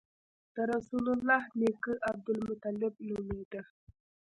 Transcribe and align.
د 0.55 0.55
رسول 0.73 1.05
الله 1.15 1.41
نیکه 1.59 1.93
عبدالمطلب 2.09 2.93
نومېده. 3.07 3.61